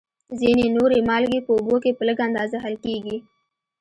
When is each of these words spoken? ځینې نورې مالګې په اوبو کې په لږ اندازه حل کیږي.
ځینې 0.39 0.65
نورې 0.77 0.99
مالګې 1.09 1.39
په 1.45 1.51
اوبو 1.57 1.75
کې 1.83 1.91
په 1.97 2.03
لږ 2.07 2.17
اندازه 2.27 2.57
حل 2.63 2.75
کیږي. 2.85 3.17